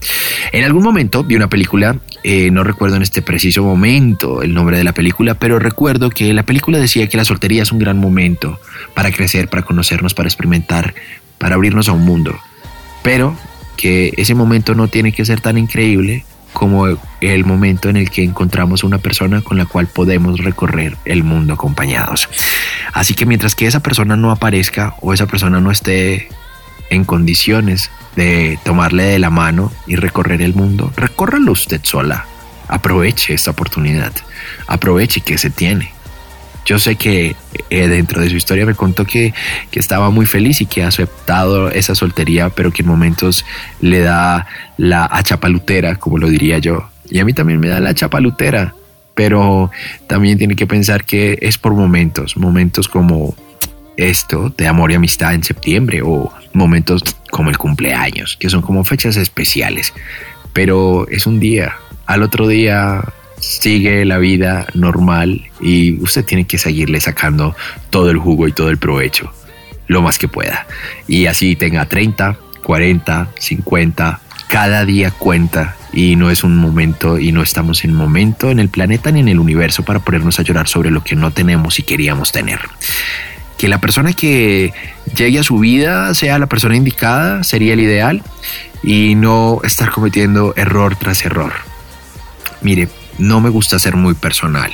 En 0.54 0.64
algún 0.64 0.84
momento 0.84 1.22
vi 1.22 1.36
una 1.36 1.50
película, 1.50 1.98
eh, 2.24 2.50
no 2.50 2.64
recuerdo 2.64 2.96
en 2.96 3.02
este 3.02 3.22
preciso 3.22 3.62
momento 3.62 4.42
el 4.42 4.54
nombre 4.54 4.78
de 4.78 4.86
la 4.86 4.94
película, 4.94 5.34
pero 5.34 5.60
recuerdo 5.60 6.10
que 6.12 6.34
la 6.34 6.44
película 6.44 6.80
decía 6.80 7.08
que 7.08 7.18
la 7.18 7.26
soltería 7.26 7.62
es 7.62 7.74
un 7.74 7.80
gran 7.80 7.98
momento 7.98 8.58
para 8.94 9.12
crecer, 9.12 9.50
para 9.50 9.64
conocernos, 9.64 10.14
para 10.14 10.30
experimentar, 10.30 10.94
para 11.38 11.56
abrirnos 11.56 11.90
a 11.90 11.92
un 11.92 12.06
mundo, 12.06 12.34
pero 13.04 13.36
que 13.76 14.14
ese 14.16 14.34
momento 14.34 14.76
no 14.76 14.88
tiene 14.88 15.12
que 15.12 15.26
ser 15.26 15.42
tan 15.42 15.58
increíble 15.58 16.24
como 16.54 16.88
el 17.22 17.46
momento 17.46 17.90
en 17.90 17.98
el 17.98 18.10
que 18.10 18.24
encontramos 18.24 18.84
una 18.84 18.98
persona 18.98 19.42
con 19.42 19.58
la 19.58 19.66
cual 19.66 19.88
podemos 19.88 20.40
recorrer 20.40 20.98
el 21.06 21.24
mundo 21.24 21.54
acompañados. 21.54 22.30
Así 22.94 23.14
que 23.14 23.26
mientras 23.26 23.56
que 23.56 23.68
esa 23.68 23.80
persona 23.80 24.16
no 24.16 24.32
aparezca 24.32 24.96
o 25.02 25.14
esa 25.14 25.28
persona 25.28 25.62
no 25.62 25.72
esté 25.72 26.30
en 26.90 27.06
condiciones 27.06 27.90
de 28.16 28.60
tomarle 28.64 29.04
de 29.04 29.20
la 29.20 29.30
mano 29.30 29.72
y 29.88 29.96
recorrer 29.96 30.42
el 30.42 30.54
mundo, 30.54 30.92
recórralo 30.96 31.54
usted 31.54 31.80
sola. 31.84 32.26
Aproveche 32.68 33.34
esta 33.34 33.52
oportunidad. 33.52 34.14
Aproveche 34.68 35.22
que 35.22 35.38
se 35.38 35.50
tiene. 35.50 35.94
Yo 36.66 36.80
sé 36.80 36.96
que 36.96 37.36
eh, 37.70 37.88
dentro 37.88 38.22
de 38.22 38.30
su 38.30 38.36
historia 38.36 38.66
me 38.66 38.76
contó 38.76 39.06
que, 39.06 39.34
que, 39.72 39.80
estaba 39.80 40.12
muy 40.12 40.26
feliz 40.26 40.62
y 40.62 40.66
que 40.66 40.84
ha 40.84 40.88
aceptado 40.88 41.70
esa 41.70 41.96
soltería, 41.96 42.50
pero 42.50 42.72
que 42.72 42.84
en 42.84 42.88
momentos 42.88 43.46
le 43.80 44.02
da 44.02 44.48
la 44.78 45.06
achapalutera, 45.06 45.96
como 45.96 46.18
lo 46.18 46.28
diría 46.28 46.60
yo. 46.60 46.90
Y 47.10 47.20
a 47.20 47.26
mí 47.26 47.34
también 47.34 47.60
me 47.60 47.68
da 47.68 47.80
la 47.80 47.90
achapalutera, 47.90 48.76
pero 49.16 49.72
también 50.08 50.38
tiene 50.38 50.56
que 50.56 50.68
pensar 50.68 51.04
que 51.04 51.38
es 51.42 51.58
por 51.58 51.74
momentos, 51.74 52.38
momentos 52.38 52.88
como 52.88 53.36
esto 53.98 54.54
de 54.58 54.68
amor 54.68 54.92
y 54.92 54.96
amistad 54.96 55.34
en 55.34 55.44
septiembre 55.44 56.02
o 56.04 56.32
momentos 56.54 57.04
como 57.30 57.50
el 57.50 57.58
cumpleaños, 57.58 58.38
que 58.38 58.50
son 58.50 58.62
como 58.62 58.84
fechas 58.84 59.18
especiales, 59.18 59.94
pero 60.54 61.08
es 61.10 61.26
un 61.26 61.40
día. 61.40 61.74
Al 62.06 62.24
otro 62.24 62.48
día 62.48 63.04
sigue 63.42 64.06
la 64.06 64.18
vida 64.18 64.68
normal 64.74 65.44
y 65.60 66.02
usted 66.02 66.24
tiene 66.24 66.46
que 66.46 66.58
seguirle 66.58 67.02
sacando 67.02 67.56
todo 67.90 68.10
el 68.10 68.18
jugo 68.18 68.48
y 68.48 68.54
todo 68.54 68.70
el 68.70 68.78
provecho 68.78 69.34
lo 69.92 70.02
más 70.02 70.18
que 70.18 70.30
pueda. 70.30 70.68
Y 71.08 71.26
así 71.26 71.58
tenga 71.58 71.86
30, 71.86 72.38
40, 72.64 73.28
50, 73.38 74.22
cada 74.48 74.86
día 74.86 75.12
cuenta 75.12 75.76
y 75.92 76.16
no 76.16 76.32
es 76.32 76.46
un 76.46 76.56
momento 76.56 77.20
y 77.20 77.34
no 77.34 77.42
estamos 77.42 77.84
en 77.84 77.94
momento 77.94 78.52
en 78.52 78.60
el 78.60 78.70
planeta 78.70 79.12
ni 79.12 79.20
en 79.20 79.28
el 79.28 79.40
universo 79.40 79.84
para 79.84 80.00
ponernos 80.00 80.40
a 80.40 80.44
llorar 80.44 80.70
sobre 80.70 80.92
lo 80.92 81.04
que 81.04 81.18
no 81.18 81.32
tenemos 81.32 81.78
y 81.78 81.84
queríamos 81.84 82.32
tener. 82.32 82.62
Que 83.58 83.68
la 83.68 83.82
persona 83.82 84.14
que 84.14 84.74
llegue 85.14 85.40
a 85.40 85.44
su 85.44 85.60
vida 85.60 86.14
sea 86.16 86.40
la 86.40 86.48
persona 86.48 86.78
indicada 86.78 87.44
sería 87.44 87.74
el 87.74 87.82
ideal 87.82 88.24
y 88.84 89.16
no 89.16 89.60
estar 89.64 89.92
cometiendo 89.92 90.54
error 90.56 90.96
tras 90.96 91.26
error. 91.26 91.52
Mire, 92.62 92.88
no 93.22 93.40
me 93.40 93.50
gusta 93.50 93.80
ser 93.80 93.96
muy 93.96 94.14
personal, 94.14 94.72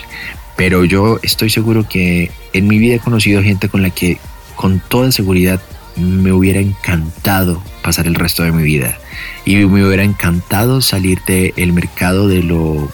pero 0.55 0.85
yo 0.85 1.19
estoy 1.21 1.49
seguro 1.49 1.87
que 1.87 2.31
en 2.53 2.67
mi 2.67 2.79
vida 2.79 2.95
he 2.95 2.99
conocido 2.99 3.43
gente 3.43 3.69
con 3.69 3.81
la 3.81 3.89
que 3.89 4.17
con 4.55 4.79
toda 4.79 5.11
seguridad 5.11 5.61
me 5.95 6.31
hubiera 6.31 6.59
encantado 6.59 7.61
pasar 7.83 8.07
el 8.07 8.15
resto 8.15 8.43
de 8.43 8.51
mi 8.51 8.63
vida 8.63 8.97
y 9.45 9.55
me 9.55 9.85
hubiera 9.85 10.03
encantado 10.03 10.81
salir 10.81 11.19
del 11.25 11.73
mercado 11.73 12.27
de 12.27 12.43
lo 12.43 12.89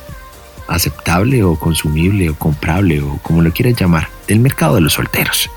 aceptable 0.67 1.43
o 1.43 1.55
consumible 1.55 2.29
o 2.29 2.35
comprable 2.35 3.01
o 3.01 3.17
como 3.21 3.41
lo 3.41 3.51
quieras 3.51 3.75
llamar, 3.79 4.09
del 4.27 4.39
mercado 4.39 4.75
de 4.75 4.81
los 4.81 4.93
solteros. 4.93 5.49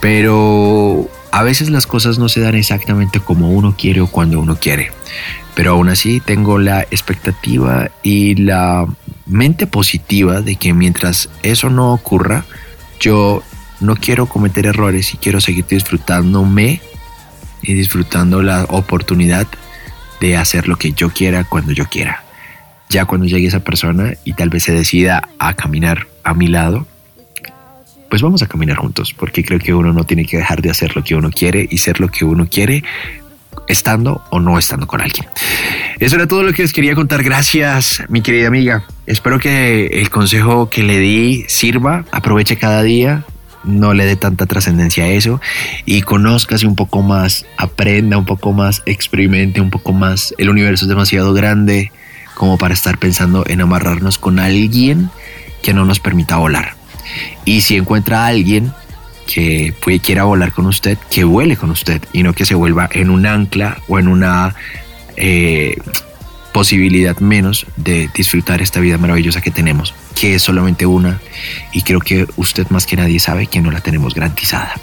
Pero 0.00 1.08
a 1.30 1.42
veces 1.42 1.70
las 1.70 1.86
cosas 1.86 2.18
no 2.18 2.28
se 2.28 2.40
dan 2.40 2.54
exactamente 2.54 3.20
como 3.20 3.50
uno 3.50 3.74
quiere 3.76 4.00
o 4.00 4.06
cuando 4.06 4.40
uno 4.40 4.56
quiere. 4.56 4.92
Pero 5.54 5.72
aún 5.72 5.88
así 5.88 6.20
tengo 6.20 6.58
la 6.58 6.82
expectativa 6.82 7.90
y 8.02 8.34
la 8.36 8.86
mente 9.26 9.66
positiva 9.66 10.40
de 10.40 10.56
que 10.56 10.72
mientras 10.72 11.28
eso 11.42 11.68
no 11.70 11.92
ocurra, 11.92 12.44
yo 13.00 13.42
no 13.80 13.96
quiero 13.96 14.26
cometer 14.26 14.66
errores 14.66 15.12
y 15.12 15.16
quiero 15.18 15.40
seguir 15.40 15.66
disfrutándome 15.66 16.80
y 17.62 17.74
disfrutando 17.74 18.42
la 18.42 18.64
oportunidad 18.64 19.46
de 20.20 20.36
hacer 20.36 20.68
lo 20.68 20.76
que 20.76 20.92
yo 20.92 21.10
quiera 21.10 21.44
cuando 21.44 21.72
yo 21.72 21.86
quiera. 21.86 22.24
Ya 22.88 23.04
cuando 23.06 23.26
llegue 23.26 23.48
esa 23.48 23.60
persona 23.60 24.14
y 24.24 24.34
tal 24.34 24.50
vez 24.50 24.64
se 24.64 24.72
decida 24.72 25.28
a 25.38 25.54
caminar 25.54 26.06
a 26.24 26.34
mi 26.34 26.46
lado, 26.46 26.86
pues 28.08 28.20
vamos 28.20 28.42
a 28.42 28.46
caminar 28.46 28.76
juntos, 28.76 29.14
porque 29.14 29.42
creo 29.42 29.58
que 29.58 29.72
uno 29.72 29.92
no 29.92 30.04
tiene 30.04 30.26
que 30.26 30.36
dejar 30.36 30.60
de 30.60 30.70
hacer 30.70 30.94
lo 30.94 31.02
que 31.02 31.14
uno 31.14 31.30
quiere 31.30 31.66
y 31.70 31.78
ser 31.78 31.98
lo 31.98 32.08
que 32.08 32.24
uno 32.24 32.46
quiere 32.46 32.84
estando 33.72 34.22
o 34.30 34.40
no 34.40 34.58
estando 34.58 34.86
con 34.86 35.00
alguien. 35.00 35.26
Eso 35.98 36.16
era 36.16 36.26
todo 36.26 36.42
lo 36.42 36.52
que 36.52 36.62
les 36.62 36.72
quería 36.72 36.94
contar. 36.94 37.22
Gracias, 37.22 38.02
mi 38.08 38.22
querida 38.22 38.48
amiga. 38.48 38.84
Espero 39.06 39.38
que 39.38 39.86
el 39.86 40.10
consejo 40.10 40.68
que 40.68 40.82
le 40.82 40.98
di 40.98 41.44
sirva. 41.48 42.04
Aproveche 42.12 42.56
cada 42.56 42.82
día. 42.82 43.24
No 43.64 43.94
le 43.94 44.04
dé 44.04 44.16
tanta 44.16 44.46
trascendencia 44.46 45.04
a 45.04 45.06
eso 45.06 45.40
y 45.86 46.02
conózcase 46.02 46.66
un 46.66 46.74
poco 46.74 47.00
más, 47.02 47.46
aprenda 47.56 48.18
un 48.18 48.24
poco 48.24 48.52
más, 48.52 48.82
experimente 48.86 49.60
un 49.60 49.70
poco 49.70 49.92
más. 49.92 50.34
El 50.36 50.50
universo 50.50 50.84
es 50.84 50.88
demasiado 50.88 51.32
grande 51.32 51.92
como 52.34 52.58
para 52.58 52.74
estar 52.74 52.98
pensando 52.98 53.44
en 53.46 53.60
amarrarnos 53.60 54.18
con 54.18 54.40
alguien 54.40 55.10
que 55.62 55.74
no 55.74 55.84
nos 55.84 56.00
permita 56.00 56.38
volar. 56.38 56.74
Y 57.44 57.60
si 57.60 57.76
encuentra 57.76 58.24
a 58.24 58.26
alguien 58.26 58.72
que 59.32 59.72
puede, 59.80 60.00
quiera 60.00 60.24
volar 60.24 60.52
con 60.52 60.66
usted, 60.66 60.98
que 61.10 61.24
vuele 61.24 61.56
con 61.56 61.70
usted 61.70 62.02
y 62.12 62.22
no 62.22 62.34
que 62.34 62.44
se 62.44 62.54
vuelva 62.54 62.88
en 62.92 63.08
un 63.08 63.24
ancla 63.24 63.78
o 63.88 63.98
en 63.98 64.08
una 64.08 64.54
eh, 65.16 65.76
posibilidad 66.52 67.18
menos 67.18 67.66
de 67.76 68.08
disfrutar 68.14 68.62
esta 68.62 68.80
vida 68.80 68.98
maravillosa 68.98 69.40
que 69.40 69.50
tenemos, 69.50 69.94
que 70.14 70.34
es 70.34 70.42
solamente 70.42 70.86
una 70.86 71.20
y 71.72 71.82
creo 71.82 72.00
que 72.00 72.26
usted 72.36 72.68
más 72.70 72.86
que 72.86 72.96
nadie 72.96 73.18
sabe 73.20 73.46
que 73.46 73.60
no 73.60 73.70
la 73.70 73.80
tenemos 73.80 74.14
garantizada. 74.14 74.74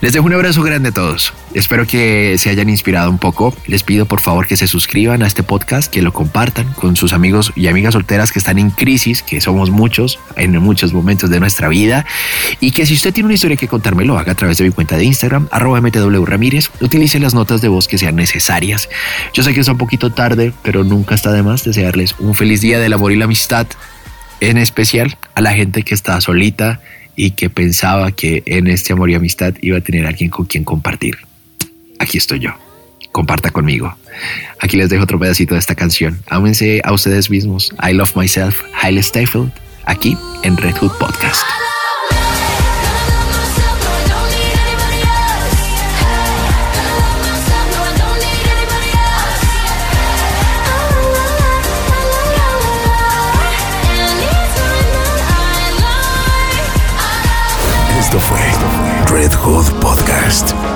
Les 0.00 0.12
dejo 0.12 0.26
un 0.26 0.32
abrazo 0.32 0.62
grande 0.62 0.88
a 0.88 0.92
todos. 0.92 1.32
Espero 1.52 1.86
que 1.86 2.36
se 2.38 2.48
hayan 2.48 2.68
inspirado 2.70 3.10
un 3.10 3.18
poco. 3.18 3.54
Les 3.66 3.82
pido 3.82 4.06
por 4.06 4.20
favor 4.20 4.46
que 4.46 4.56
se 4.56 4.66
suscriban 4.66 5.22
a 5.22 5.26
este 5.26 5.42
podcast, 5.42 5.92
que 5.92 6.00
lo 6.00 6.12
compartan 6.12 6.72
con 6.74 6.96
sus 6.96 7.12
amigos 7.12 7.52
y 7.56 7.66
amigas 7.66 7.94
solteras 7.94 8.32
que 8.32 8.38
están 8.38 8.58
en 8.58 8.70
crisis, 8.70 9.22
que 9.22 9.40
somos 9.40 9.70
muchos 9.70 10.18
en 10.36 10.56
muchos 10.58 10.92
momentos 10.92 11.28
de 11.28 11.40
nuestra 11.40 11.68
vida, 11.68 12.06
y 12.60 12.70
que 12.70 12.86
si 12.86 12.94
usted 12.94 13.12
tiene 13.12 13.26
una 13.26 13.34
historia 13.34 13.56
que 13.56 13.68
contarme, 13.68 14.04
lo 14.04 14.16
haga 14.16 14.32
a 14.32 14.34
través 14.36 14.58
de 14.58 14.64
mi 14.64 14.70
cuenta 14.70 14.96
de 14.96 15.04
Instagram, 15.04 15.48
arroba 15.50 15.80
mtw 15.80 16.24
ramírez. 16.24 16.70
Utilice 16.80 17.18
las 17.18 17.34
notas 17.34 17.60
de 17.60 17.68
voz 17.68 17.88
que 17.88 17.98
sean 17.98 18.16
necesarias. 18.16 18.88
Yo 19.34 19.42
sé 19.42 19.52
que 19.52 19.60
es 19.60 19.68
un 19.68 19.76
poquito 19.76 20.10
tarde, 20.10 20.52
pero 20.62 20.84
nunca 20.84 21.09
está 21.14 21.32
de 21.32 21.42
más 21.42 21.64
desearles 21.64 22.14
un 22.18 22.34
feliz 22.34 22.60
día 22.60 22.78
del 22.78 22.92
amor 22.92 23.12
y 23.12 23.16
la 23.16 23.24
amistad, 23.24 23.66
en 24.40 24.58
especial 24.58 25.16
a 25.34 25.40
la 25.40 25.52
gente 25.52 25.82
que 25.82 25.94
está 25.94 26.20
solita 26.20 26.80
y 27.16 27.32
que 27.32 27.50
pensaba 27.50 28.12
que 28.12 28.42
en 28.46 28.66
este 28.66 28.92
amor 28.92 29.10
y 29.10 29.14
amistad 29.14 29.54
iba 29.60 29.78
a 29.78 29.80
tener 29.80 30.06
alguien 30.06 30.30
con 30.30 30.46
quien 30.46 30.64
compartir. 30.64 31.18
Aquí 31.98 32.18
estoy 32.18 32.40
yo. 32.40 32.52
Comparta 33.12 33.50
conmigo. 33.50 33.94
Aquí 34.60 34.76
les 34.76 34.88
dejo 34.88 35.02
otro 35.02 35.18
pedacito 35.18 35.54
de 35.54 35.60
esta 35.60 35.74
canción. 35.74 36.20
Ámense 36.28 36.80
a 36.84 36.92
ustedes 36.92 37.28
mismos. 37.28 37.72
I 37.82 37.92
love 37.92 38.16
myself. 38.16 38.62
Hailey 38.80 39.02
Steinfeld. 39.02 39.50
Aquí 39.84 40.16
en 40.44 40.56
Red 40.56 40.76
Hood 40.76 40.92
Podcast. 40.98 41.42
Red 59.20 59.34
Hood 59.34 59.66
Podcast. 59.82 60.69